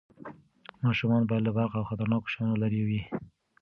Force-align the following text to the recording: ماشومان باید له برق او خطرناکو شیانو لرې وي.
ماشومان 0.85 1.23
باید 1.29 1.43
له 1.45 1.51
برق 1.57 1.71
او 1.79 1.87
خطرناکو 1.89 2.31
شیانو 2.33 2.61
لرې 2.63 2.81
وي. 2.87 3.01